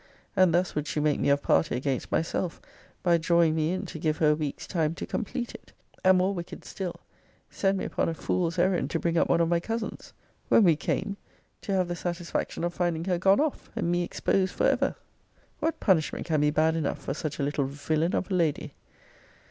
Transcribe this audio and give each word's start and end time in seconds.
And 0.35 0.51
thus 0.51 0.73
would 0.73 0.87
she 0.87 0.99
make 0.99 1.19
me 1.19 1.29
of 1.29 1.43
party 1.43 1.75
against 1.75 2.11
myself, 2.11 2.59
by 3.03 3.19
drawing 3.19 3.53
me 3.53 3.71
in 3.71 3.85
to 3.85 3.99
give 3.99 4.17
her 4.17 4.31
a 4.31 4.35
week's 4.35 4.65
time 4.65 4.95
to 4.95 5.05
complete 5.05 5.53
it. 5.53 5.73
And, 6.03 6.17
more 6.17 6.33
wicked 6.33 6.65
still, 6.65 7.01
send 7.51 7.77
me 7.77 7.85
upon 7.85 8.09
a 8.09 8.15
fool's 8.15 8.57
errand 8.57 8.89
to 8.89 8.99
bring 8.99 9.15
up 9.15 9.29
one 9.29 9.41
of 9.41 9.47
my 9.47 9.59
cousins. 9.59 10.11
When 10.49 10.63
we 10.63 10.75
came 10.75 11.17
to 11.61 11.73
have 11.73 11.87
the 11.87 11.95
satisfaction 11.95 12.63
of 12.63 12.73
finding 12.73 13.03
her 13.05 13.19
gone 13.19 13.39
off, 13.39 13.69
and 13.75 13.91
me 13.91 14.01
exposed 14.03 14.55
for 14.55 14.65
ever! 14.67 14.95
What 15.59 15.79
punishment 15.79 16.25
can 16.25 16.41
be 16.41 16.49
bad 16.49 16.75
enough 16.75 16.97
for 17.01 17.13
such 17.13 17.37
a 17.39 17.43
little 17.43 17.65
villain 17.65 18.15
of 18.15 18.31
a 18.31 18.33
lady? 18.33 18.73